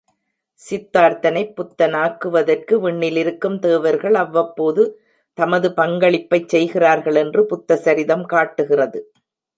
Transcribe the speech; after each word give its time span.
சித்தார்த்தனைப் 0.61 1.51
புத்தனாக்குவதற்கு 1.57 2.75
விண்ணிலிருக்கும் 2.85 3.59
தேவர்கள் 3.59 4.13
அவ்வப்போது 4.15 4.85
தமது 5.37 5.69
பங்களிப்பைச் 5.73 6.49
செய்கிறார்கள் 6.49 7.15
என்று 7.15 7.43
புத்த 7.45 7.79
சரிதம் 7.85 8.25
காட்டுகிறது. 8.25 9.01